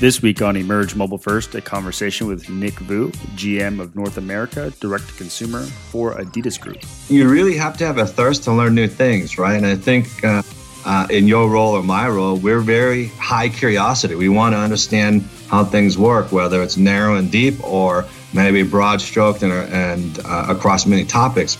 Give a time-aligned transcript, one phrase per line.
[0.00, 4.72] This week on Emerge Mobile First, a conversation with Nick Vu, GM of North America,
[4.80, 6.78] direct to consumer for Adidas Group.
[7.10, 9.56] You really have to have a thirst to learn new things, right?
[9.56, 10.42] And I think uh,
[10.86, 14.14] uh, in your role or my role, we're very high curiosity.
[14.14, 19.02] We want to understand how things work, whether it's narrow and deep or maybe broad
[19.02, 21.58] stroked and, and uh, across many topics.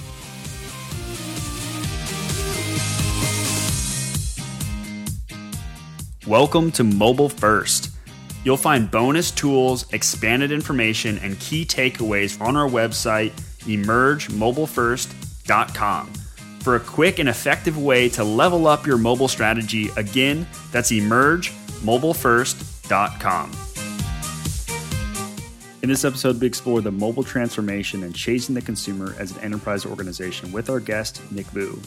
[6.27, 7.91] Welcome to Mobile First
[8.45, 16.07] You'll find bonus tools, expanded information, and key takeaways on our website, emergemobilefirst.com.
[16.61, 23.53] For a quick and effective way to level up your mobile strategy, again, that's emergemobilefirst.com.
[25.83, 29.87] In this episode, we explore the mobile transformation and chasing the consumer as an enterprise
[29.87, 31.81] organization with our guest, Nick Vu.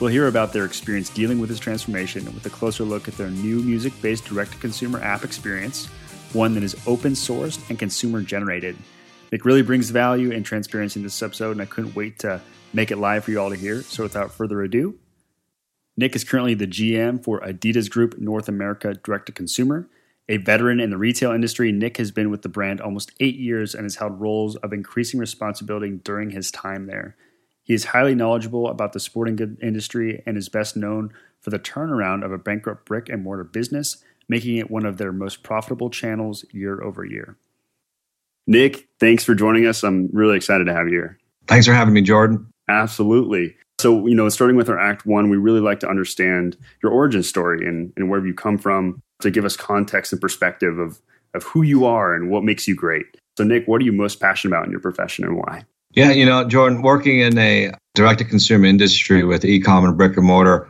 [0.00, 3.28] We'll hear about their experience dealing with this transformation with a closer look at their
[3.28, 5.88] new music based direct to consumer app experience,
[6.32, 8.78] one that is open sourced and consumer generated.
[9.30, 12.40] Nick really brings value and transparency in this episode, and I couldn't wait to
[12.72, 13.82] make it live for you all to hear.
[13.82, 14.98] So without further ado,
[15.98, 19.86] Nick is currently the GM for Adidas Group North America Direct to Consumer.
[20.30, 23.74] A veteran in the retail industry, Nick has been with the brand almost eight years
[23.74, 27.16] and has held roles of increasing responsibility during his time there.
[27.70, 31.58] He is highly knowledgeable about the sporting good industry and is best known for the
[31.60, 35.88] turnaround of a bankrupt brick and mortar business, making it one of their most profitable
[35.88, 37.36] channels year over year.
[38.48, 39.84] Nick, thanks for joining us.
[39.84, 41.18] I'm really excited to have you here.
[41.46, 42.44] Thanks for having me, Jordan.
[42.68, 43.54] Absolutely.
[43.78, 47.22] So, you know, starting with our Act One, we really like to understand your origin
[47.22, 51.00] story and, and where you come from to give us context and perspective of,
[51.34, 53.06] of who you are and what makes you great.
[53.38, 55.62] So, Nick, what are you most passionate about in your profession and why?
[55.92, 60.16] Yeah, you know, Jordan, working in a direct to consumer industry with e-com and brick
[60.16, 60.68] and mortar,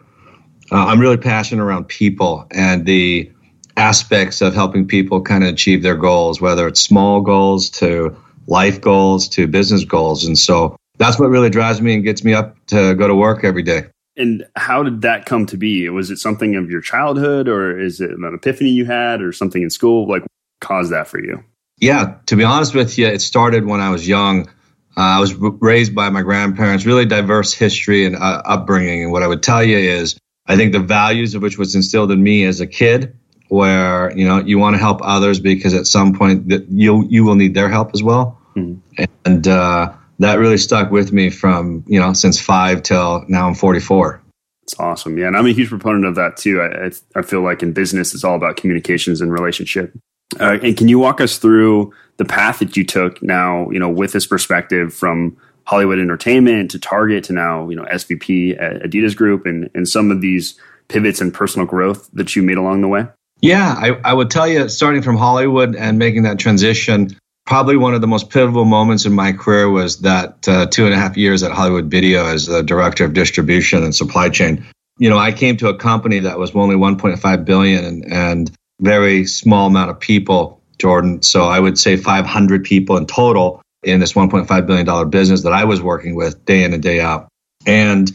[0.72, 3.30] uh, I'm really passionate around people and the
[3.76, 8.80] aspects of helping people kind of achieve their goals, whether it's small goals to life
[8.80, 10.24] goals to business goals.
[10.24, 13.44] And so that's what really drives me and gets me up to go to work
[13.44, 13.86] every day.
[14.16, 15.88] And how did that come to be?
[15.88, 19.62] Was it something of your childhood or is it an epiphany you had or something
[19.62, 20.08] in school?
[20.08, 20.24] Like,
[20.60, 21.42] caused that for you?
[21.78, 24.50] Yeah, to be honest with you, it started when I was young.
[24.96, 29.04] Uh, I was raised by my grandparents, really diverse history and uh, upbringing.
[29.04, 32.10] And what I would tell you is, I think the values of which was instilled
[32.10, 33.16] in me as a kid,
[33.48, 37.24] where you know you want to help others because at some point that you you
[37.24, 39.04] will need their help as well, mm-hmm.
[39.24, 43.54] and uh, that really stuck with me from you know since five till now I'm
[43.54, 44.22] 44.
[44.64, 46.62] It's awesome, yeah, and I'm a huge proponent of that too.
[46.62, 49.92] I I feel like in business it's all about communications and relationship.
[50.38, 53.88] Uh, and can you walk us through the path that you took now, you know,
[53.88, 59.16] with this perspective from Hollywood Entertainment to Target to now, you know, SVP at Adidas
[59.16, 62.88] Group and, and some of these pivots and personal growth that you made along the
[62.88, 63.06] way?
[63.40, 67.16] Yeah, I, I would tell you, starting from Hollywood and making that transition,
[67.46, 70.92] probably one of the most pivotal moments in my career was that uh, two and
[70.92, 74.66] a half years at Hollywood Video as the director of distribution and supply chain.
[74.98, 79.24] You know, I came to a company that was only 1.5 billion and, and very
[79.24, 81.22] small amount of people, Jordan.
[81.22, 85.64] So I would say 500 people in total in this $1.5 billion business that I
[85.64, 87.28] was working with day in and day out.
[87.66, 88.10] And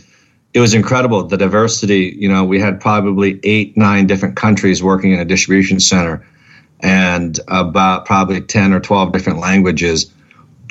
[0.54, 2.16] it was incredible the diversity.
[2.18, 6.26] You know, we had probably eight, nine different countries working in a distribution center
[6.82, 10.12] and about probably 10 or 12 different languages.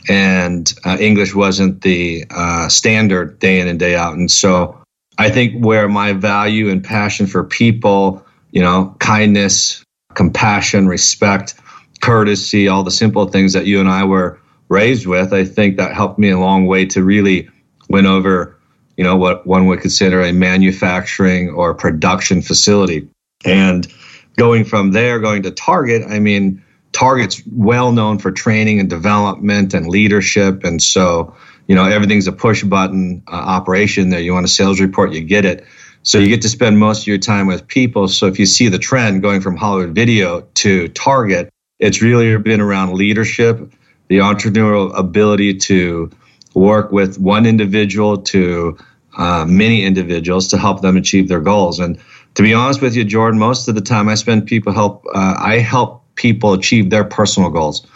[0.09, 4.15] And uh, English wasn't the uh, standard day in and day out.
[4.15, 4.82] And so
[5.16, 9.82] I think where my value and passion for people, you know, kindness,
[10.15, 11.55] compassion, respect,
[12.04, 14.38] courtesy, all the simple things that you and I were
[14.69, 17.48] raised with, I think that helped me a long way to really
[17.88, 18.59] win over,
[18.97, 23.09] you know, what one would consider a manufacturing or production facility.
[23.44, 23.91] And
[24.37, 26.62] going from there, going to Target, I mean,
[26.93, 30.64] Target's well known for training and development and leadership.
[30.64, 31.34] And so,
[31.66, 34.20] you know, everything's a push button uh, operation there.
[34.20, 35.64] You want a sales report, you get it.
[36.03, 38.09] So you get to spend most of your time with people.
[38.09, 41.49] So if you see the trend going from Hollywood video to Target,
[41.79, 43.73] it's really been around leadership,
[44.09, 46.11] the entrepreneurial ability to
[46.55, 48.79] work with one individual to
[49.17, 51.79] uh, many individuals to help them achieve their goals.
[51.81, 52.00] And
[52.35, 55.37] to be honest with you, Jordan, most of the time I spend people help, uh,
[55.38, 57.87] I help people achieve their personal goals.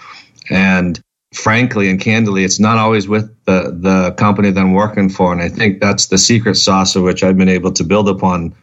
[0.50, 1.00] And
[1.34, 5.32] frankly and candidly, it's not always with the, the company that I'm working for.
[5.32, 8.54] And I think that's the secret sauce of which I've been able to build upon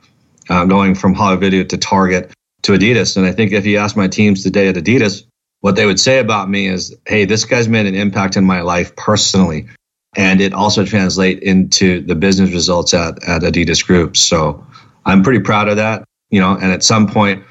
[0.49, 2.34] uh, going from Hollywood Video to Target
[2.65, 3.15] to Adidas.
[3.15, 5.23] And I think if you ask my teams today at Adidas,
[5.61, 8.61] what they would say about me is, hey, this guy's made an impact in my
[8.61, 9.67] life personally.
[10.15, 14.17] And it also translates into the business results at, at Adidas Group.
[14.17, 14.65] So
[15.05, 16.03] I'm pretty proud of that.
[16.31, 17.43] You know, and at some point,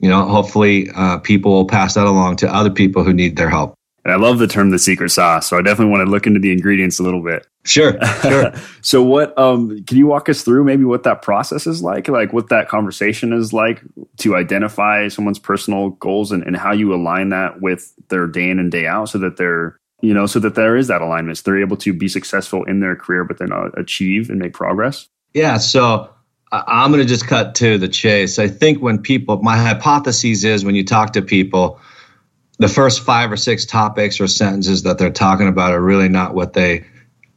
[0.00, 3.48] you know, hopefully uh, people will pass that along to other people who need their
[3.48, 3.74] help.
[4.08, 5.50] And I love the term the secret sauce.
[5.50, 7.46] So I definitely want to look into the ingredients a little bit.
[7.66, 8.54] Sure, sure.
[8.80, 12.08] so what um can you walk us through maybe what that process is like?
[12.08, 13.82] Like what that conversation is like
[14.18, 18.58] to identify someone's personal goals and, and how you align that with their day in
[18.58, 21.36] and day out so that they're you know, so that there is that alignment.
[21.36, 24.54] So they're able to be successful in their career, but then uh, achieve and make
[24.54, 25.08] progress.
[25.34, 25.58] Yeah.
[25.58, 26.08] So
[26.50, 28.38] I'm going to just cut to the chase.
[28.38, 31.78] I think when people, my hypothesis is when you talk to people,
[32.58, 36.34] the first five or six topics or sentences that they're talking about are really not
[36.34, 36.84] what they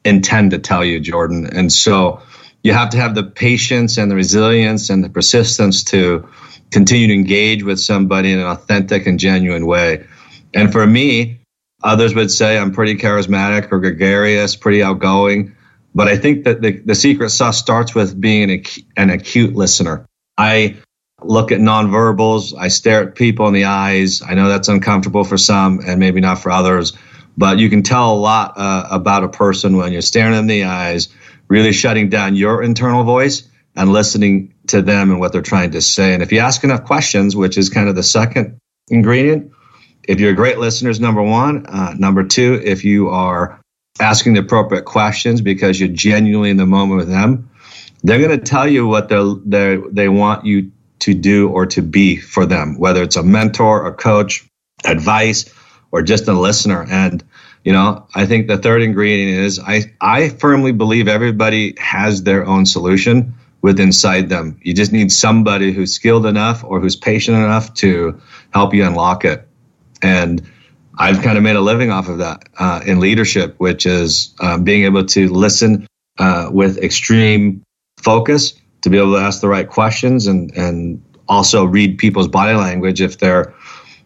[0.03, 1.45] intend to tell you, Jordan.
[1.45, 2.21] And so
[2.63, 6.27] you have to have the patience and the resilience and the persistence to
[6.71, 10.05] continue to engage with somebody in an authentic and genuine way.
[10.53, 11.39] And for me,
[11.83, 15.55] others would say I'm pretty charismatic or gregarious, pretty outgoing.
[15.93, 18.63] But I think that the, the secret sauce starts with being an,
[18.95, 20.05] an acute listener.
[20.37, 20.77] I
[21.23, 22.53] look at nonverbals.
[22.57, 24.21] I stare at people in the eyes.
[24.21, 26.93] I know that's uncomfortable for some and maybe not for others,
[27.37, 30.47] but you can tell a lot uh, about a person when you're staring them in
[30.47, 31.09] the eyes,
[31.47, 33.43] really shutting down your internal voice
[33.75, 36.13] and listening to them and what they're trying to say.
[36.13, 38.59] And if you ask enough questions, which is kind of the second
[38.89, 39.51] ingredient,
[40.07, 41.65] if you're a great listener, is number one.
[41.67, 43.61] Uh, number two, if you are
[43.99, 47.49] asking the appropriate questions because you're genuinely in the moment with them,
[48.03, 50.71] they're going to tell you what they they they want you
[51.01, 54.47] to do or to be for them, whether it's a mentor, a coach,
[54.85, 55.53] advice,
[55.91, 56.85] or just a listener.
[56.89, 57.23] And
[57.63, 62.45] you know, I think the third ingredient is I I firmly believe everybody has their
[62.45, 64.59] own solution with inside them.
[64.63, 68.19] You just need somebody who's skilled enough or who's patient enough to
[68.51, 69.47] help you unlock it.
[70.01, 70.41] And
[70.97, 74.63] I've kind of made a living off of that uh, in leadership, which is um,
[74.63, 75.87] being able to listen
[76.17, 77.63] uh, with extreme
[78.01, 82.55] focus to be able to ask the right questions and and also read people's body
[82.55, 83.53] language if they're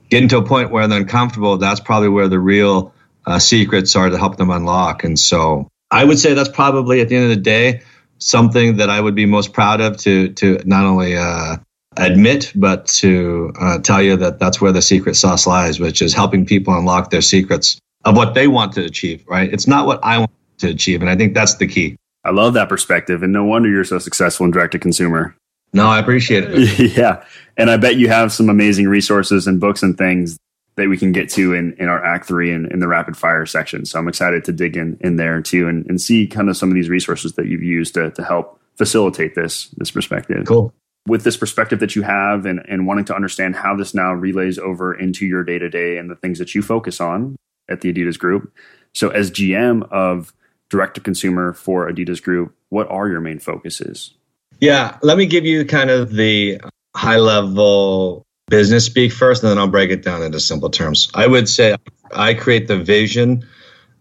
[0.09, 1.57] getting to a point where they're uncomfortable.
[1.57, 2.93] That's probably where the real
[3.25, 5.03] uh, secrets are to help them unlock.
[5.03, 7.81] And so I would say that's probably at the end of the day
[8.19, 11.57] something that I would be most proud of to to not only uh,
[11.97, 16.13] admit, but to uh, tell you that that's where the secret sauce lies, which is
[16.13, 19.51] helping people unlock their secrets of what they want to achieve, right?
[19.51, 21.01] It's not what I want to achieve.
[21.01, 21.97] And I think that's the key.
[22.25, 23.23] I love that perspective.
[23.23, 25.35] And no wonder you're so successful in direct to consumer.
[25.73, 26.95] No, I appreciate it.
[26.97, 27.23] yeah.
[27.57, 30.37] And I bet you have some amazing resources and books and things
[30.75, 33.45] that we can get to in, in our act three and in the rapid fire
[33.45, 33.85] section.
[33.85, 36.69] So I'm excited to dig in, in there too and, and see kind of some
[36.69, 40.45] of these resources that you've used to, to help facilitate this, this perspective.
[40.45, 40.73] Cool
[41.07, 44.57] with this perspective that you have and, and wanting to understand how this now relays
[44.57, 47.35] over into your day to day and the things that you focus on
[47.69, 48.51] at the Adidas Group.
[48.93, 50.33] So, as GM of
[50.69, 54.13] direct to consumer for Adidas Group, what are your main focuses?
[54.59, 56.61] Yeah, let me give you kind of the
[56.95, 61.09] high level business speak first, and then I'll break it down into simple terms.
[61.13, 61.75] I would say
[62.13, 63.45] I create the vision,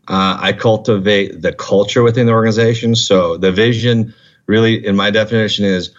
[0.07, 2.95] uh, I cultivate the culture within the organization.
[2.95, 4.15] So, the vision
[4.47, 5.95] really, in my definition, is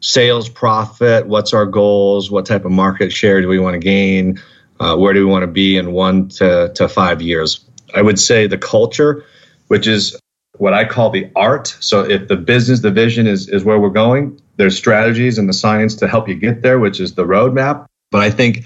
[0.00, 4.40] sales profit what's our goals what type of market share do we want to gain
[4.78, 8.18] uh, where do we want to be in one to, to five years i would
[8.18, 9.24] say the culture
[9.68, 10.18] which is
[10.56, 11.76] what i call the art.
[11.80, 15.52] So if the business the vision is, is where we're going there's strategies and the
[15.52, 17.86] science to help you get there which is the roadmap.
[18.10, 18.64] But i think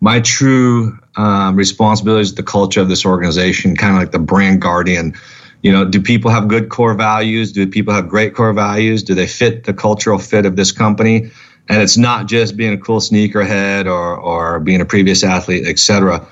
[0.00, 4.60] my true um, responsibility is the culture of this organization kind of like the brand
[4.60, 5.14] guardian.
[5.62, 7.52] You know do people have good core values?
[7.52, 9.02] Do people have great core values?
[9.02, 11.30] Do they fit the cultural fit of this company?
[11.66, 16.26] And it's not just being a cool sneakerhead or or being a previous athlete etc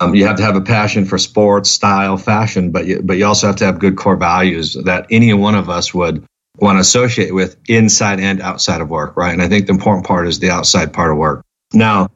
[0.00, 3.26] um, you have to have a passion for sports style fashion but you, but you
[3.26, 6.24] also have to have good core values that any one of us would
[6.58, 9.32] want to associate with inside and outside of work right?
[9.32, 11.44] And i think the important part is the outside part of work.
[11.72, 12.10] Now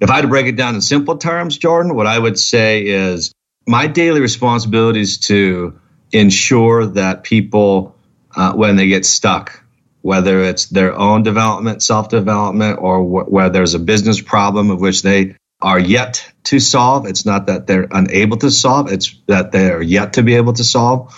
[0.00, 2.86] if i had to break it down in simple terms jordan what i would say
[2.86, 3.32] is
[3.68, 5.78] my daily responsibility is to
[6.10, 7.94] ensure that people,
[8.34, 9.62] uh, when they get stuck,
[10.00, 14.80] whether it's their own development, self development, or wh- where there's a business problem of
[14.80, 19.52] which they are yet to solve, it's not that they're unable to solve, it's that
[19.52, 21.14] they're yet to be able to solve.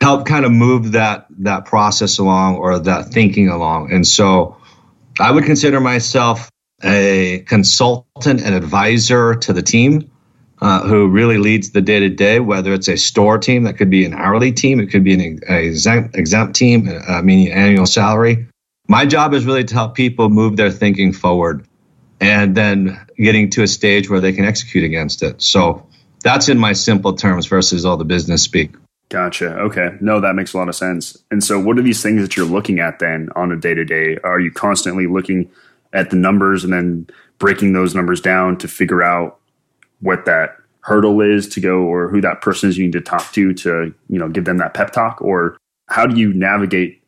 [0.00, 3.92] Help kind of move that that process along or that thinking along.
[3.92, 4.56] And so
[5.20, 6.50] I would consider myself
[6.82, 10.10] a consultant and advisor to the team
[10.60, 13.90] uh, who really leads the day to day, whether it's a store team, that could
[13.90, 18.48] be an hourly team, it could be an exempt, exempt team, uh, meaning annual salary.
[18.88, 21.66] My job is really to help people move their thinking forward
[22.22, 25.42] and then getting to a stage where they can execute against it.
[25.42, 25.86] So
[26.22, 28.74] that's in my simple terms versus all the business speak.
[29.08, 29.58] Gotcha.
[29.58, 29.96] Okay.
[30.00, 31.18] No, that makes a lot of sense.
[31.30, 33.84] And so, what are these things that you're looking at then on a day to
[33.84, 34.16] day?
[34.24, 35.50] Are you constantly looking
[35.92, 37.06] at the numbers and then
[37.38, 39.38] breaking those numbers down to figure out
[40.00, 43.32] what that hurdle is to go or who that person is you need to talk
[43.32, 45.56] to to you know give them that pep talk or
[45.88, 47.00] how do you navigate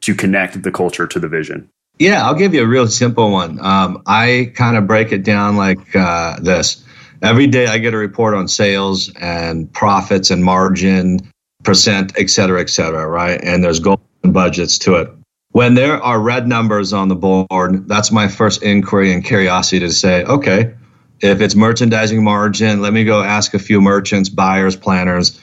[0.00, 3.58] to connect the culture to the vision yeah i'll give you a real simple one
[3.60, 6.84] um, i kind of break it down like uh, this
[7.22, 11.20] every day i get a report on sales and profits and margin
[11.62, 15.10] percent et cetera et cetera right and there's goals and budgets to it
[15.52, 19.92] when there are red numbers on the board that's my first inquiry and curiosity to
[19.92, 20.74] say okay
[21.20, 25.40] if it's merchandising margin, let me go ask a few merchants, buyers, planners,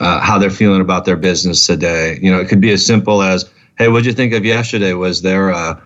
[0.00, 2.18] uh, how they're feeling about their business today.
[2.20, 4.92] You know, it could be as simple as, "Hey, what'd you think of yesterday?
[4.92, 5.80] Was there a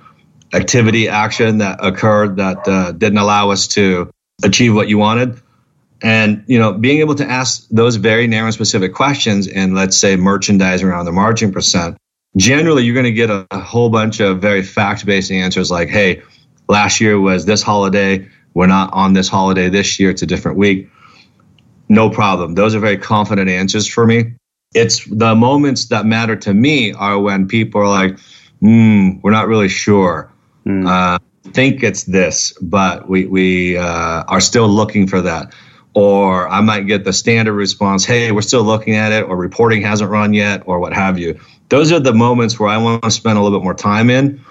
[0.56, 4.10] activity action that occurred that uh, didn't allow us to
[4.42, 5.40] achieve what you wanted?"
[6.02, 9.96] And you know, being able to ask those very narrow and specific questions, and let's
[9.96, 11.96] say merchandising around the margin percent,
[12.36, 16.22] generally you're going to get a, a whole bunch of very fact-based answers like, "Hey,
[16.68, 20.08] last year was this holiday." We're not on this holiday this year.
[20.08, 20.88] It's a different week.
[21.90, 22.54] No problem.
[22.54, 24.36] Those are very confident answers for me.
[24.74, 28.18] It's the moments that matter to me are when people are like,
[28.60, 30.32] hmm, we're not really sure.
[30.66, 30.88] Mm.
[30.88, 31.18] Uh,
[31.52, 35.54] think it's this, but we, we uh, are still looking for that.
[35.94, 39.80] Or I might get the standard response, hey, we're still looking at it, or reporting
[39.82, 41.40] hasn't run yet, or what have you.
[41.68, 44.44] Those are the moments where I want to spend a little bit more time in.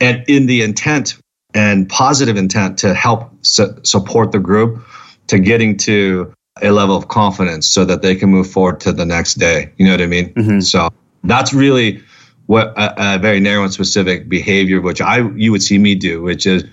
[0.00, 1.16] And in the intent
[1.54, 4.84] and positive intent to help su- support the group
[5.28, 9.06] to getting to a level of confidence so that they can move forward to the
[9.06, 9.72] next day.
[9.78, 10.34] You know what I mean?
[10.34, 10.60] Mm-hmm.
[10.60, 10.90] So
[11.24, 12.02] that's really
[12.46, 16.22] what a, a, very narrow and specific behavior, which I you would see me do,
[16.22, 16.64] which is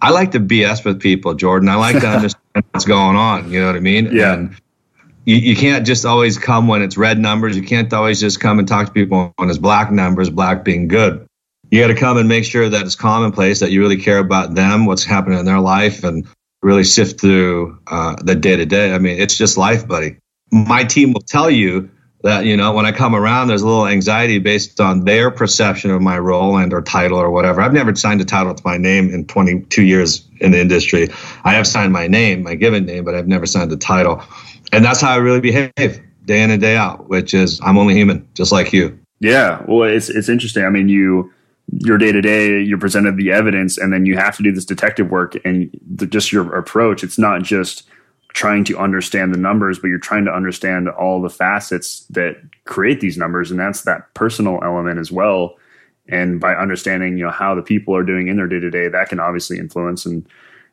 [0.00, 1.68] I like to BS with people, Jordan.
[1.68, 3.50] I like to understand what's going on.
[3.50, 4.14] You know what I mean?
[4.14, 4.34] Yeah.
[4.34, 4.56] And
[5.24, 7.56] you, you can't just always come when it's red numbers.
[7.56, 10.86] You can't always just come and talk to people when it's black numbers, black being
[10.86, 11.26] good
[11.70, 14.54] you got to come and make sure that it's commonplace that you really care about
[14.54, 16.26] them, what's happening in their life, and
[16.62, 18.92] really sift through uh, the day to day.
[18.92, 20.18] I mean, it's just life, buddy.
[20.52, 21.90] My team will tell you
[22.22, 25.90] that you know when I come around, there's a little anxiety based on their perception
[25.90, 27.60] of my role and or title or whatever.
[27.60, 31.08] I've never signed a title to my name in 22 years in the industry.
[31.44, 34.22] I have signed my name, my given name, but I've never signed a title,
[34.72, 37.08] and that's how I really behave day in and day out.
[37.08, 38.98] Which is I'm only human, just like you.
[39.20, 40.64] Yeah, well, it's it's interesting.
[40.64, 41.32] I mean, you
[41.72, 44.64] your day to day, you're presented the evidence, and then you have to do this
[44.64, 47.02] detective work and the, just your approach.
[47.02, 47.88] It's not just
[48.36, 53.00] trying to understand the numbers, but you're trying to understand all the facets that create
[53.00, 55.56] these numbers, and that's that personal element as well.
[56.06, 58.88] And by understanding, you know, how the people are doing in their day to day,
[58.88, 60.28] that can obviously influence and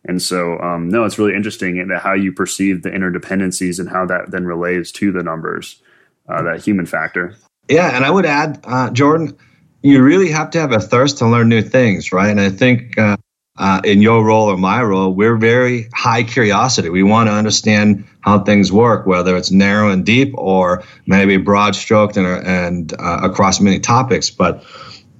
[0.05, 4.05] and so, um, no, it's really interesting that how you perceive the interdependencies and how
[4.07, 5.81] that then relates to the numbers,
[6.27, 7.33] uh, that human factor.
[7.69, 9.37] Yeah, and I would add, uh, Jordan
[9.83, 12.29] you really have to have a thirst to learn new things, right?
[12.29, 13.17] And I think uh,
[13.57, 16.89] uh, in your role or my role, we're very high curiosity.
[16.89, 21.75] We want to understand how things work, whether it's narrow and deep or maybe broad
[21.75, 24.29] stroked and, and uh, across many topics.
[24.29, 24.63] But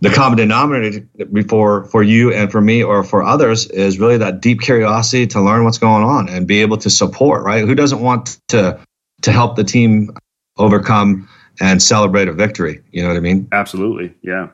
[0.01, 4.41] the common denominator before for you and for me or for others is really that
[4.41, 7.65] deep curiosity to learn what's going on and be able to support, right?
[7.65, 8.79] Who doesn't want to
[9.21, 10.11] to help the team
[10.57, 12.81] overcome and celebrate a victory.
[12.91, 13.47] You know what I mean?
[13.51, 14.13] Absolutely.
[14.21, 14.49] Yeah.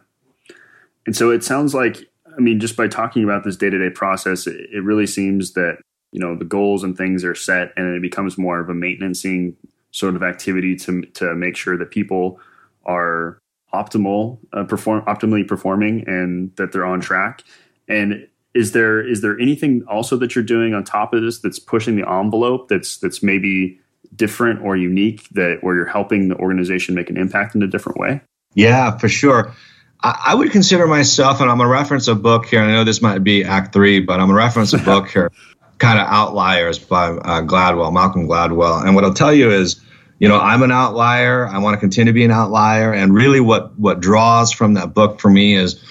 [1.06, 2.10] And so it sounds like,
[2.40, 5.54] I mean, just by talking about this day to day process, it, it, really seems
[5.54, 5.80] that,
[6.14, 9.58] you know, the goals and things are set and it becomes more of a maintaining
[9.92, 12.40] sort of activity to, to make sure that people
[12.86, 13.40] are
[13.74, 17.44] optimal, uh, perform optimally performing and that they're on track.
[17.90, 21.60] And is there, is there anything also that you're doing on top of this that's
[21.60, 23.78] pushing the envelope that's, that's maybe
[24.16, 28.00] different or unique that where you're helping the organization make an impact in a different
[28.00, 28.22] way?
[28.54, 29.54] Yeah, for sure.
[30.02, 32.62] I, I would consider myself, and I'm gonna reference a book here.
[32.62, 35.32] And I know this might be Act Three, but I'm gonna reference a book here,
[35.78, 38.86] kind of Outliers by uh, Gladwell, Malcolm Gladwell.
[38.86, 39.82] And what I'll tell you is,
[40.20, 41.48] you know, I'm an outlier.
[41.48, 42.94] I want to continue to be an outlier.
[42.94, 45.84] And really, what what draws from that book for me is,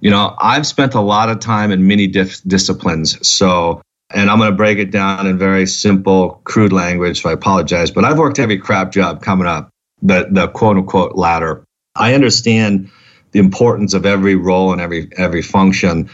[0.00, 3.26] you know, I've spent a lot of time in many dif- disciplines.
[3.26, 7.22] So and I'm going to break it down in very simple, crude language.
[7.22, 9.70] So I apologize, but I've worked every crap job coming up,
[10.02, 11.64] the the quote unquote ladder.
[11.94, 12.90] I understand
[13.36, 16.08] the importance of every role and every every function,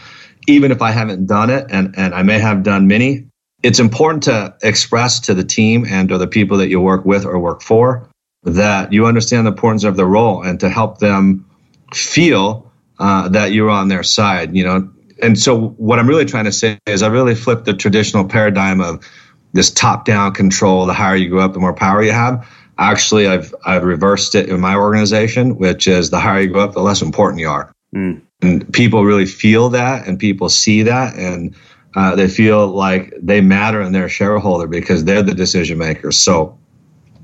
[0.45, 3.27] even if I haven't done it, and and I may have done many.
[3.63, 7.25] It's important to express to the team and or the people that you work with
[7.25, 8.09] or work for
[8.43, 11.45] that you understand the importance of the role and to help them
[11.93, 14.53] feel uh, that you're on their side.
[14.53, 17.73] You know, and so what I'm really trying to say is I really flipped the
[17.73, 19.07] traditional paradigm of
[19.53, 20.85] this top-down control.
[20.87, 22.45] The higher you go up, the more power you have.
[22.77, 26.73] Actually, I've I've reversed it in my organization, which is the higher you go up,
[26.73, 27.71] the less important you are.
[27.95, 28.21] Mm.
[28.41, 31.55] and people really feel that and people see that and
[31.95, 36.19] uh, they feel like they matter and they're a shareholder because they're the decision makers.
[36.19, 36.57] So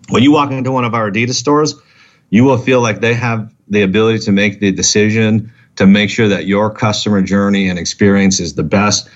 [0.09, 1.73] when you walk into one of our Adidas stores,
[2.29, 6.27] you will feel like they have the ability to make the decision to make sure
[6.27, 9.09] that your customer journey and experience is the best.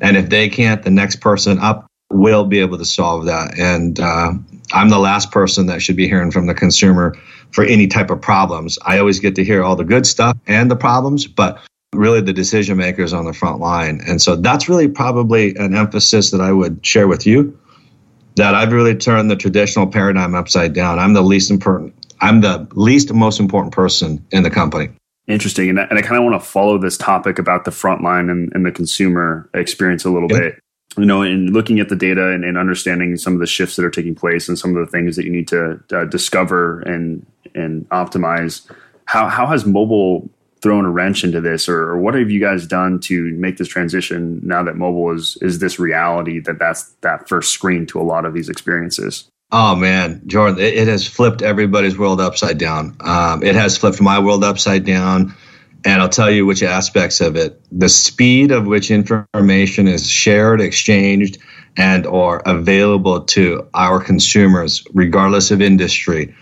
[0.00, 3.58] And if they can't, the next person up will be able to solve that.
[3.58, 4.32] And uh,
[4.72, 7.16] I'm the last person that should be hearing from the consumer
[7.50, 8.78] for any type of problems.
[8.84, 11.60] I always get to hear all the good stuff and the problems, but
[11.94, 14.00] really the decision makers on the front line.
[14.06, 17.58] And so that's really probably an emphasis that I would share with you
[18.36, 20.98] that I've really turned the traditional paradigm upside down.
[20.98, 24.90] I'm the least important I'm the least most important person in the company.
[25.26, 25.68] Interesting.
[25.68, 28.30] And I, and I kind of want to follow this topic about the front line
[28.30, 30.58] and, and the consumer experience a little bit.
[30.96, 33.84] You know, in looking at the data and, and, understanding some of the shifts that
[33.84, 37.24] are taking place and some of the things that you need to uh, discover and
[37.54, 38.68] and optimize,
[39.04, 40.28] how how has mobile
[40.60, 43.68] thrown a wrench into this, or, or, what have you guys done to make this
[43.68, 48.02] transition now that mobile is is this reality that that's that first screen to a
[48.02, 49.28] lot of these experiences?
[49.50, 52.96] Oh man, Jordan, it, it has flipped everybody's world upside down.
[53.00, 55.34] Um, it has flipped my world upside down,
[55.84, 57.60] and I'll tell you which aspects of it.
[57.70, 61.38] The speed of which information is shared, exchanged,
[61.76, 66.34] and or available to our consumers, regardless of industry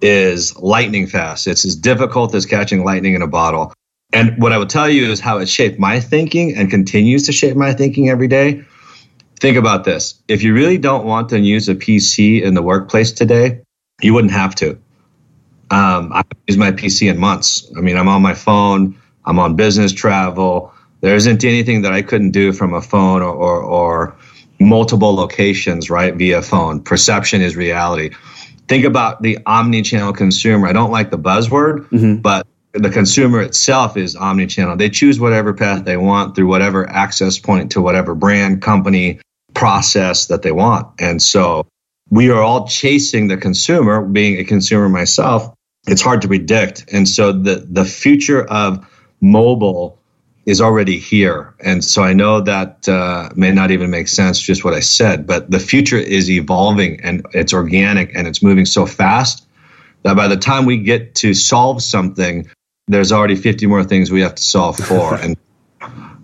[0.00, 1.46] is lightning fast.
[1.46, 3.72] It's as difficult as catching lightning in a bottle.
[4.12, 7.32] And what I will tell you is how it shaped my thinking and continues to
[7.32, 8.64] shape my thinking every day.
[9.40, 10.22] Think about this.
[10.28, 13.62] If you really don't want to use a PC in the workplace today,
[14.00, 14.78] you wouldn't have to.
[15.70, 17.70] Um, I use my PC in months.
[17.76, 20.72] I mean, I'm on my phone, I'm on business travel.
[21.00, 24.16] There isn't anything that I couldn't do from a phone or, or, or
[24.58, 26.80] multiple locations, right, via phone.
[26.80, 28.10] Perception is reality
[28.68, 30.66] think about the omni-channel consumer.
[30.66, 32.16] I don't like the buzzword, mm-hmm.
[32.16, 34.76] but the consumer itself is omni-channel.
[34.76, 39.20] They choose whatever path they want through whatever access point to whatever brand, company,
[39.54, 41.00] process that they want.
[41.00, 41.66] And so
[42.10, 45.54] we are all chasing the consumer, being a consumer myself.
[45.86, 46.86] It's hard to predict.
[46.92, 48.86] And so the the future of
[49.20, 49.98] mobile
[50.46, 51.54] is already here.
[51.60, 55.26] And so I know that uh, may not even make sense, just what I said,
[55.26, 59.46] but the future is evolving and it's organic and it's moving so fast
[60.02, 62.48] that by the time we get to solve something,
[62.88, 65.14] there's already 50 more things we have to solve for.
[65.22, 65.36] and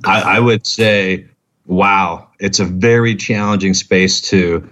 [0.05, 1.27] I, I would say,
[1.66, 4.68] wow, it's a very challenging space to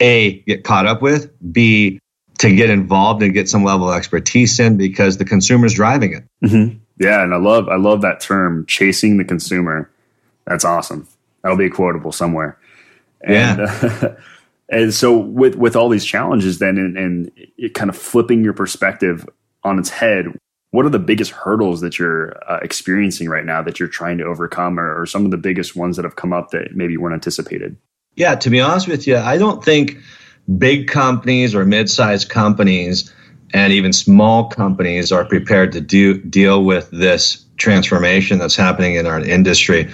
[0.00, 2.00] A, get caught up with, B,
[2.38, 6.24] to get involved and get some level of expertise in because the consumer's driving it.
[6.44, 6.78] Mm-hmm.
[6.98, 9.90] Yeah, and I love I love that term, chasing the consumer.
[10.46, 11.08] That's awesome.
[11.42, 12.58] That'll be quotable somewhere.
[13.22, 14.14] And, yeah.
[14.68, 18.42] Uh, and so with with all these challenges, then and, and it kind of flipping
[18.42, 19.24] your perspective
[19.62, 20.26] on its head,
[20.72, 24.24] what are the biggest hurdles that you're uh, experiencing right now that you're trying to
[24.24, 27.14] overcome, or, or some of the biggest ones that have come up that maybe weren't
[27.14, 27.76] anticipated?
[28.16, 29.98] Yeah, to be honest with you, I don't think
[30.58, 33.12] big companies or mid-sized companies
[33.52, 39.06] and even small companies are prepared to do deal with this transformation that's happening in
[39.06, 39.88] our industry.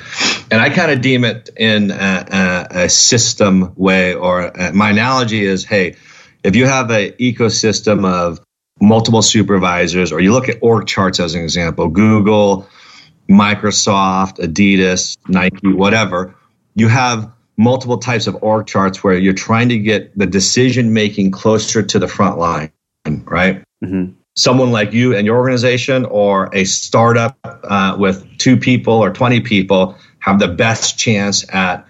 [0.50, 4.90] And I kind of deem it in a, a, a system way, or a, my
[4.90, 5.96] analogy is, hey,
[6.42, 8.40] if you have an ecosystem of
[8.80, 12.66] multiple supervisors, or you look at org charts as an example, Google,
[13.28, 16.34] Microsoft, Adidas, Nike, whatever,
[16.74, 17.30] you have
[17.62, 21.98] multiple types of org charts where you're trying to get the decision making closer to
[21.98, 22.72] the front line
[23.04, 23.62] right?
[23.84, 24.12] Mm-hmm.
[24.34, 29.40] Someone like you and your organization, or a startup uh, with two people or 20
[29.40, 31.86] people, have the best chance at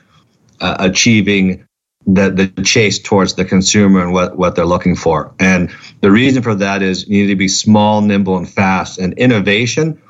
[0.61, 1.67] uh, achieving
[2.05, 5.35] the, the chase towards the consumer and what, what they're looking for.
[5.39, 8.99] And the reason for that is you need to be small, nimble, and fast.
[8.99, 10.03] And innovation,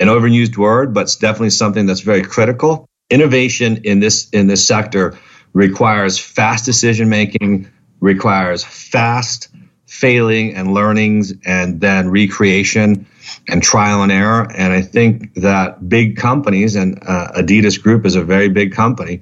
[0.00, 2.88] an overused word, but it's definitely something that's very critical.
[3.10, 5.18] Innovation in this in this sector
[5.52, 7.68] requires fast decision making,
[8.00, 9.48] requires fast
[9.86, 13.06] failing and learnings and then recreation
[13.48, 14.50] and trial and error.
[14.54, 19.20] And I think that big companies, and uh, Adidas Group is a very big company,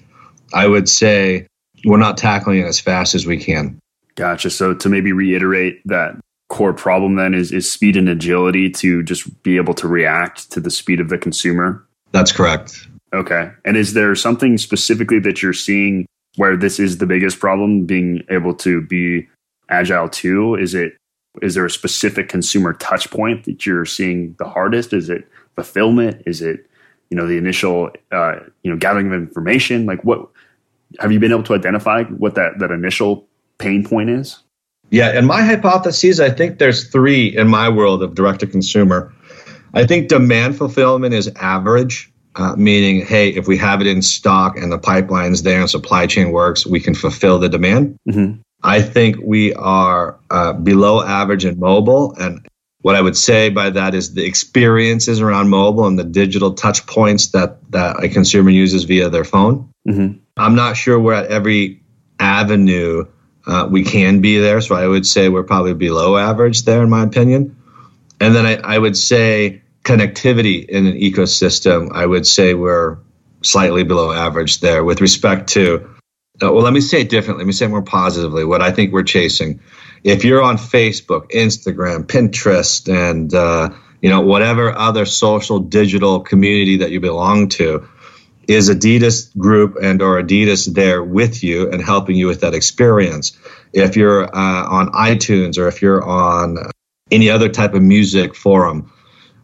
[0.54, 1.46] I would say
[1.84, 3.78] we're not tackling it as fast as we can.
[4.14, 4.50] Gotcha.
[4.50, 6.16] So to maybe reiterate that
[6.48, 10.60] core problem then is, is speed and agility to just be able to react to
[10.60, 11.86] the speed of the consumer.
[12.12, 12.86] That's correct.
[13.12, 13.50] Okay.
[13.64, 18.22] And is there something specifically that you're seeing where this is the biggest problem, being
[18.30, 19.28] able to be
[19.68, 20.54] agile too?
[20.54, 20.94] Is it
[21.40, 24.92] is there a specific consumer touch point that you're seeing the hardest?
[24.92, 26.22] Is it fulfillment?
[26.26, 26.66] Is it
[27.10, 29.86] you know the initial uh, you know gathering of information?
[29.86, 30.28] Like what
[31.00, 33.26] have you been able to identify what that that initial
[33.58, 34.42] pain point is?
[34.90, 39.12] Yeah, in my hypotheses, I think there's three in my world of direct to consumer.
[39.72, 44.56] I think demand fulfillment is average, uh, meaning, hey, if we have it in stock
[44.56, 47.98] and the pipeline's there and supply chain works, we can fulfill the demand.
[48.08, 48.40] Mm-hmm.
[48.62, 52.14] I think we are uh, below average in mobile.
[52.18, 52.46] And
[52.80, 56.86] what I would say by that is the experiences around mobile and the digital touch
[56.86, 59.72] points that, that a consumer uses via their phone.
[59.86, 60.18] Mm-hmm.
[60.36, 61.82] I'm not sure we're at every
[62.18, 63.06] avenue
[63.46, 64.60] uh, we can be there.
[64.60, 67.56] So I would say we're probably below average there, in my opinion.
[68.20, 72.98] And then I, I would say connectivity in an ecosystem, I would say we're
[73.42, 75.88] slightly below average there with respect to
[76.42, 77.44] uh, well, let me say it differently.
[77.44, 78.44] Let me say it more positively.
[78.44, 79.60] What I think we're chasing.
[80.02, 86.78] If you're on Facebook, Instagram, Pinterest, and uh, you know whatever other social digital community
[86.78, 87.86] that you belong to,
[88.48, 93.38] is Adidas Group and or Adidas there with you and helping you with that experience.
[93.72, 96.58] If you're uh, on iTunes or if you're on
[97.10, 98.90] any other type of music forum,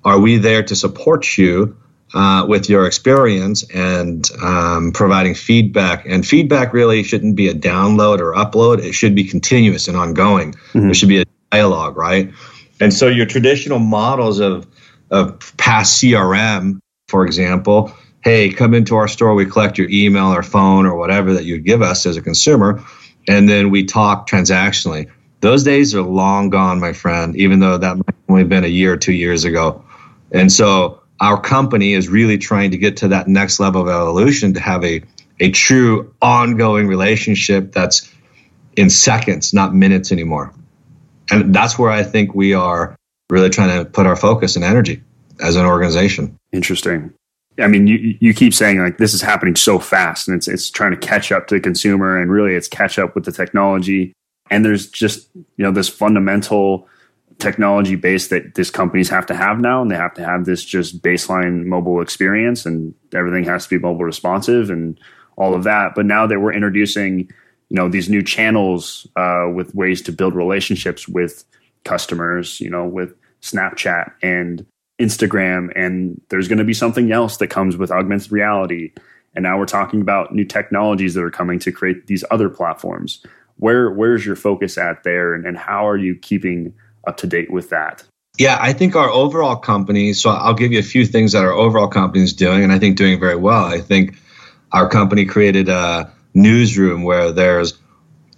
[0.05, 1.77] are we there to support you
[2.15, 6.07] uh, with your experience and um, providing feedback.
[6.07, 10.53] And feedback really shouldn't be a download or upload, it should be continuous and ongoing.
[10.53, 10.81] Mm-hmm.
[10.81, 12.33] There should be a dialogue, right?
[12.81, 14.67] And so your traditional models of,
[15.11, 20.43] of past CRM, for example, hey, come into our store, we collect your email or
[20.43, 22.83] phone or whatever that you give us as a consumer,
[23.27, 25.11] and then we talk transactionally.
[25.41, 28.69] Those days are long gone, my friend, even though that might have only been a
[28.69, 29.85] year or two years ago.
[30.33, 34.55] And so our company is really trying to get to that next level of evolution
[34.55, 35.03] to have a,
[35.41, 38.13] a true ongoing relationship that's
[38.77, 40.53] in seconds, not minutes anymore.
[41.31, 42.97] And that's where I think we are
[43.31, 45.03] really trying to put our focus and energy
[45.41, 46.39] as an organization.
[46.53, 47.13] Interesting.
[47.59, 50.71] I mean, you you keep saying like this is happening so fast, and it's it's
[50.71, 54.13] trying to catch up to the consumer, and really it's catch up with the technology.
[54.51, 56.87] And there's just you know this fundamental
[57.39, 60.65] technology base that these companies have to have now, and they have to have this
[60.65, 64.99] just baseline mobile experience, and everything has to be mobile responsive and
[65.37, 65.95] all of that.
[65.95, 67.31] But now that we're introducing,
[67.69, 71.45] you know, these new channels uh, with ways to build relationships with
[71.85, 74.67] customers, you know, with Snapchat and
[75.01, 78.93] Instagram, and there's going to be something else that comes with augmented reality.
[79.37, 83.25] And now we're talking about new technologies that are coming to create these other platforms.
[83.59, 86.75] Where where's your focus at there, and, and how are you keeping
[87.09, 88.05] up to date with that?
[88.39, 91.53] Yeah, I think our overall company, so I'll give you a few things that our
[91.53, 93.65] overall company is doing, and I think doing very well.
[93.65, 94.17] I think
[94.71, 97.77] our company created a newsroom where there's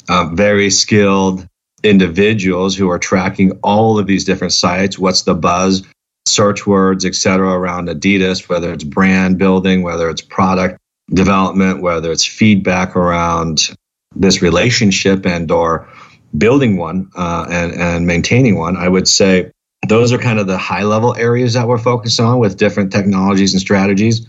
[0.09, 1.46] um, very skilled
[1.83, 4.98] individuals who are tracking all of these different sites.
[4.98, 5.83] What's the buzz,
[6.26, 10.78] search words, et cetera, around Adidas, whether it's brand building, whether it's product
[11.12, 13.74] development, whether it's feedback around
[14.16, 15.88] this relationship and or
[16.37, 19.53] building one uh, and, and maintaining one, I would say
[19.88, 23.53] those are kind of the high level areas that we're focused on with different technologies
[23.55, 24.27] and strategies.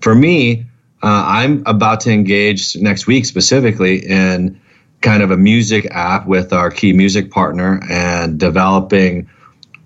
[0.00, 0.66] For me,
[1.02, 4.60] uh, I'm about to engage next week specifically in
[5.00, 9.28] kind of a music app with our key music partner and developing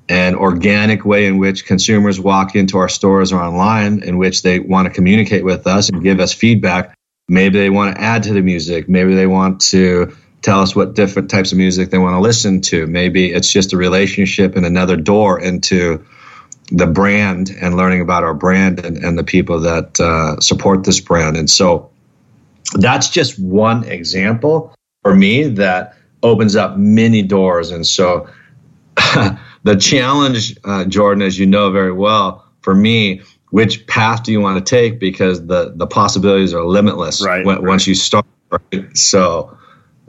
[0.09, 4.59] an organic way in which consumers walk into our stores or online in which they
[4.59, 6.95] want to communicate with us and give us feedback.
[7.29, 8.89] Maybe they want to add to the music.
[8.89, 12.61] Maybe they want to tell us what different types of music they want to listen
[12.63, 12.87] to.
[12.87, 16.05] Maybe it's just a relationship and another door into
[16.73, 21.01] the brand and learning about our brand and, and the people that uh, support this
[21.01, 21.37] brand.
[21.37, 21.91] And so
[22.75, 27.71] that's just one example for me that opens up many doors.
[27.71, 28.29] And so
[29.63, 34.41] the challenge, uh, Jordan, as you know very well, for me, which path do you
[34.41, 35.01] want to take?
[35.01, 37.65] Because the, the possibilities are limitless right, when, right.
[37.65, 38.25] once you start.
[38.51, 38.97] Right?
[38.97, 39.57] So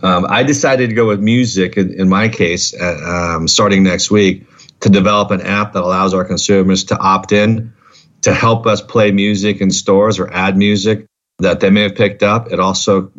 [0.04, 4.12] um, I decided to go with music in, in my case, uh, um, starting next
[4.12, 4.48] week,
[4.82, 7.74] to develop an app that allows our consumers to opt in
[8.22, 11.06] to help us play music in stores or add music
[11.40, 12.52] that they may have picked up.
[12.52, 13.12] It also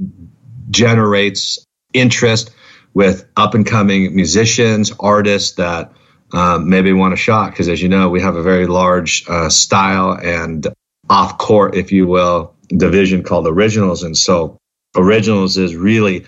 [0.70, 2.50] generates interest
[2.94, 5.92] with up and coming musicians, artists that
[6.32, 7.50] um, maybe want a shot.
[7.50, 10.66] Because as you know, we have a very large uh, style and
[11.08, 14.02] off court, if you will, division called Originals.
[14.02, 14.58] And so
[14.96, 16.26] Originals is really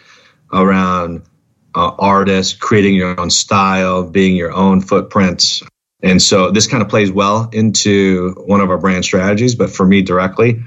[0.55, 1.23] around
[1.75, 5.63] uh, artists, creating your own style, being your own footprints.
[6.03, 9.55] And so this kind of plays well into one of our brand strategies.
[9.55, 10.63] But for me directly,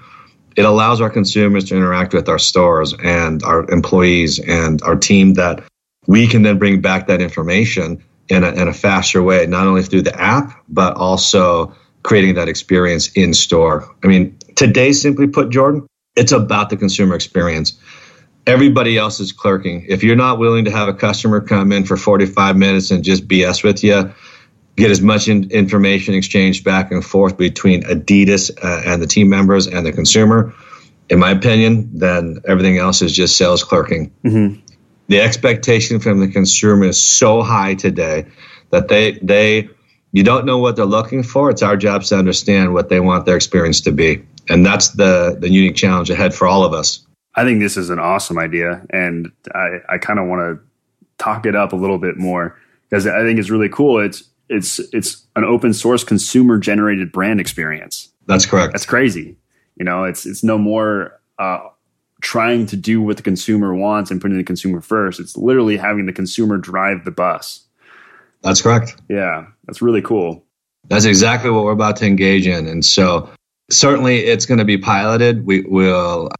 [0.55, 5.35] it allows our consumers to interact with our stores and our employees and our team
[5.35, 5.63] that
[6.07, 9.83] we can then bring back that information in a, in a faster way, not only
[9.83, 13.93] through the app, but also creating that experience in store.
[14.03, 17.77] I mean, today, simply put, Jordan, it's about the consumer experience
[18.47, 19.85] everybody else is clerking.
[19.87, 23.27] If you're not willing to have a customer come in for 45 minutes and just
[23.27, 24.13] BS with you,
[24.77, 29.29] get as much in, information exchanged back and forth between Adidas uh, and the team
[29.29, 30.53] members and the consumer,
[31.09, 34.11] in my opinion, then everything else is just sales clerking.
[34.23, 34.61] Mm-hmm.
[35.09, 38.27] The expectation from the consumer is so high today
[38.71, 39.69] that they they
[40.11, 41.49] you don't know what they're looking for.
[41.49, 45.37] It's our job to understand what they want their experience to be, and that's the
[45.39, 47.06] the unique challenge ahead for all of us.
[47.37, 51.45] I think this is an awesome idea, and I I kind of want to talk
[51.45, 53.99] it up a little bit more because I think it's really cool.
[53.99, 58.11] It's it's it's an open source consumer generated brand experience.
[58.25, 58.73] That's correct.
[58.73, 59.37] That's crazy.
[59.75, 61.59] You know, it's it's no more uh,
[62.21, 65.19] trying to do what the consumer wants and putting the consumer first.
[65.19, 67.63] It's literally having the consumer drive the bus.
[68.41, 68.95] That's correct.
[69.09, 70.43] Yeah, that's really cool.
[70.89, 73.29] That's exactly what we're about to engage in, and so
[73.69, 75.45] certainly it's going to be piloted.
[75.45, 76.31] We will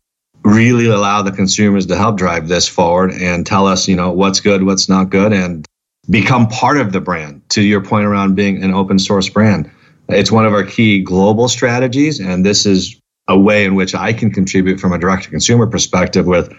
[0.48, 4.40] really allow the consumers to help drive this forward and tell us, you know, what's
[4.40, 5.66] good, what's not good, and
[6.10, 7.42] become part of the brand.
[7.50, 9.70] To your point around being an open source brand,
[10.08, 14.14] it's one of our key global strategies, and this is a way in which I
[14.14, 16.54] can contribute from a direct to consumer perspective with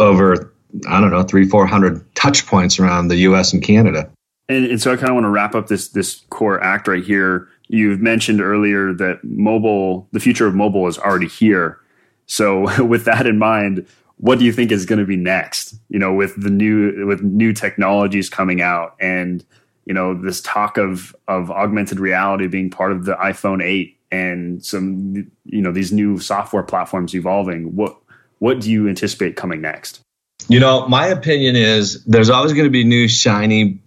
[0.00, 0.52] over
[0.88, 3.52] I don't know three four hundred touch points around the U.S.
[3.52, 4.10] and Canada.
[4.48, 7.04] And, and so I kind of want to wrap up this this core act right
[7.04, 7.48] here.
[7.68, 11.78] You've mentioned earlier that mobile, the future of mobile, is already here.
[12.26, 15.74] So with that in mind, what do you think is going to be next?
[15.88, 19.44] You know, with the new with new technologies coming out and
[19.84, 24.64] you know this talk of of augmented reality being part of the iPhone 8 and
[24.64, 27.74] some you know these new software platforms evolving.
[27.74, 27.96] What
[28.38, 30.00] what do you anticipate coming next?
[30.48, 33.80] You know, my opinion is there's always going to be new shiny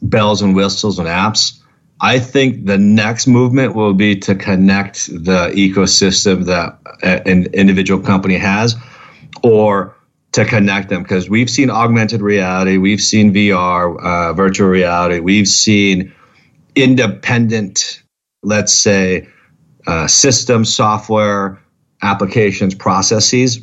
[0.00, 1.57] bells and whistles and apps.
[2.00, 8.36] I think the next movement will be to connect the ecosystem that an individual company
[8.36, 8.76] has
[9.42, 9.96] or
[10.32, 15.48] to connect them because we've seen augmented reality, we've seen VR, uh, virtual reality, we've
[15.48, 16.12] seen
[16.76, 18.02] independent,
[18.42, 19.28] let's say,
[19.86, 21.60] uh, system, software,
[22.02, 23.60] applications, processes.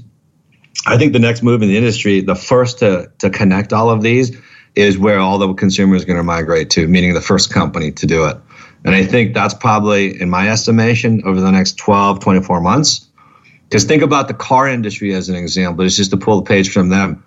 [0.85, 4.01] I think the next move in the industry, the first to, to connect all of
[4.01, 4.37] these,
[4.75, 8.05] is where all the consumers are going to migrate to, meaning the first company to
[8.05, 8.37] do it.
[8.83, 13.07] And I think that's probably, in my estimation, over the next 12, 24 months,
[13.63, 15.85] because think about the car industry as an example.
[15.85, 17.23] It's just to pull the page from them.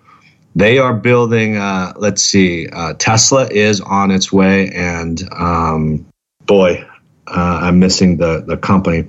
[0.55, 1.57] They are building.
[1.57, 2.67] Uh, let's see.
[2.67, 6.07] Uh, Tesla is on its way, and um,
[6.45, 6.87] boy,
[7.27, 9.07] uh, I'm missing the the company.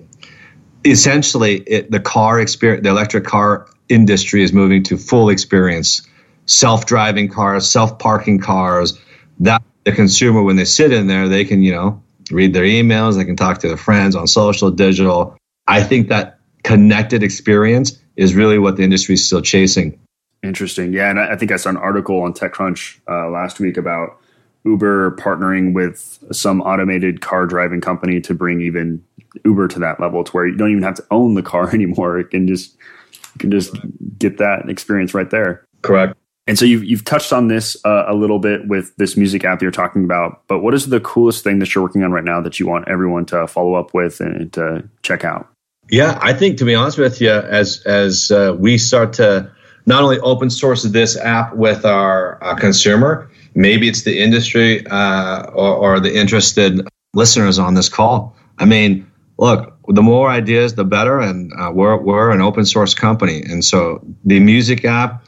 [0.85, 6.03] Essentially, it, the car experience, the electric car industry is moving to full experience,
[6.51, 8.99] self-driving cars, self-parking cars.
[9.39, 13.17] That the consumer, when they sit in there, they can you know read their emails,
[13.17, 15.37] they can talk to their friends on social, digital.
[15.67, 19.99] I think that connected experience is really what the industry is still chasing.
[20.43, 20.93] Interesting.
[20.93, 21.11] Yeah.
[21.11, 24.19] And I think I saw an article on TechCrunch uh, last week about
[24.65, 29.03] Uber partnering with some automated car driving company to bring even
[29.45, 32.19] Uber to that level to where you don't even have to own the car anymore.
[32.19, 32.77] It can just,
[33.13, 33.75] you can just
[34.19, 35.65] get that experience right there.
[35.83, 36.17] Correct.
[36.51, 39.63] And so you've, you've touched on this uh, a little bit with this music app
[39.63, 42.41] you're talking about, but what is the coolest thing that you're working on right now
[42.41, 45.47] that you want everyone to follow up with and to check out?
[45.91, 49.53] Yeah, I think to be honest with you, as as uh, we start to
[49.87, 55.45] not only open source this app with our uh, consumer, maybe it's the industry uh,
[55.53, 56.81] or, or, the interested
[57.15, 58.35] listeners on this call.
[58.59, 59.09] I mean,
[59.39, 63.65] look, the more ideas, the better, and uh, we're we're an open source company, and
[63.65, 65.25] so the music app,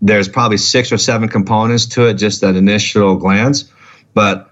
[0.00, 3.70] there's probably six or seven components to it, just at initial glance,
[4.14, 4.50] but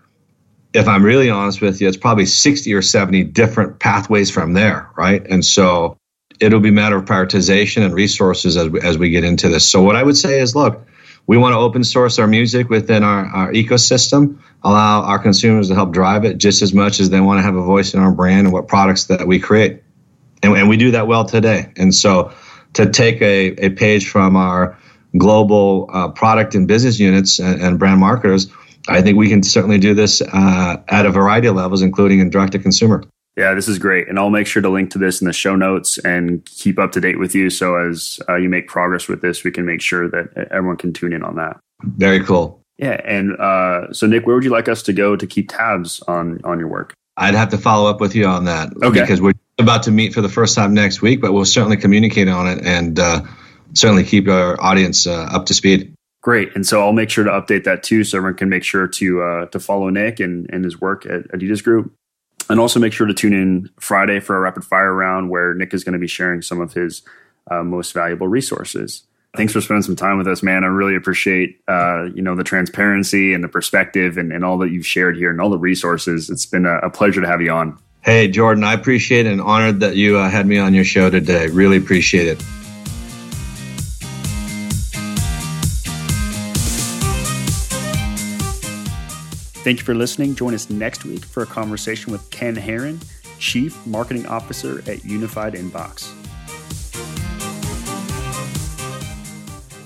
[0.76, 4.90] if I'm really honest with you, it's probably 60 or 70 different pathways from there,
[4.96, 5.26] right?
[5.26, 5.96] And so
[6.38, 9.68] it'll be a matter of prioritization and resources as we, as we get into this.
[9.68, 10.86] So what I would say is, look,
[11.26, 15.74] we want to open source our music within our, our ecosystem, allow our consumers to
[15.74, 18.12] help drive it just as much as they want to have a voice in our
[18.12, 19.82] brand and what products that we create.
[20.42, 21.72] And, and we do that well today.
[21.76, 22.32] And so
[22.74, 24.78] to take a, a page from our
[25.18, 28.48] global uh, product and business units and, and brand marketers–
[28.88, 32.30] I think we can certainly do this uh, at a variety of levels, including in
[32.30, 33.04] direct to consumer.
[33.36, 34.08] Yeah, this is great.
[34.08, 36.92] And I'll make sure to link to this in the show notes and keep up
[36.92, 37.50] to date with you.
[37.50, 40.92] So as uh, you make progress with this, we can make sure that everyone can
[40.92, 41.58] tune in on that.
[41.82, 42.62] Very cool.
[42.78, 43.00] Yeah.
[43.04, 46.40] And uh, so, Nick, where would you like us to go to keep tabs on,
[46.44, 46.94] on your work?
[47.18, 48.72] I'd have to follow up with you on that.
[48.82, 49.00] Okay.
[49.00, 52.28] Because we're about to meet for the first time next week, but we'll certainly communicate
[52.28, 53.20] on it and uh,
[53.76, 55.94] certainly keep our audience uh, up to speed.
[56.22, 56.56] Great.
[56.56, 59.22] And so I'll make sure to update that too, so everyone can make sure to
[59.22, 61.92] uh, to follow Nick and, and his work at Adidas Group.
[62.48, 65.74] And also make sure to tune in Friday for a rapid fire round where Nick
[65.74, 67.02] is going to be sharing some of his
[67.50, 69.04] uh, most valuable resources.
[69.36, 70.64] Thanks for spending some time with us, man.
[70.64, 74.70] I really appreciate uh, you know the transparency and the perspective and, and, all that
[74.70, 76.30] you've shared here and all the resources.
[76.30, 77.78] It's been a, a pleasure to have you on.
[78.02, 81.48] Hey, Jordan, I appreciate and honored that you uh, had me on your show today.
[81.48, 82.42] Really appreciate it.
[89.66, 90.36] Thank you for listening.
[90.36, 93.00] Join us next week for a conversation with Ken Herron,
[93.40, 96.12] Chief Marketing Officer at Unified Inbox.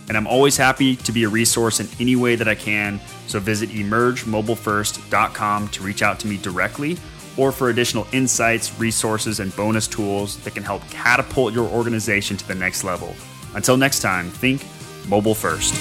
[0.07, 3.01] And I'm always happy to be a resource in any way that I can.
[3.27, 6.99] So visit emergemobilefirst.com to reach out to me directly
[7.39, 12.47] or for additional insights, resources, and bonus tools that can help catapult your organization to
[12.47, 13.15] the next level.
[13.55, 14.63] Until next time, think
[15.09, 15.75] mobile first.